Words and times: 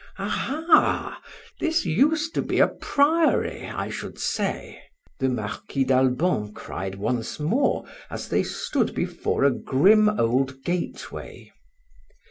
"Aha! 0.17 1.21
This 1.59 1.85
used 1.85 2.33
to 2.33 2.41
be 2.41 2.57
a 2.57 2.67
priory, 2.67 3.67
I 3.67 3.91
should 3.91 4.17
say," 4.17 4.81
the 5.19 5.29
Marquis 5.29 5.83
d'Albon 5.83 6.53
cried 6.55 6.95
once 6.95 7.39
more, 7.39 7.85
as 8.09 8.27
they 8.27 8.41
stood 8.41 8.95
before 8.95 9.43
a 9.43 9.51
grim 9.51 10.09
old 10.09 10.63
gateway. 10.63 11.51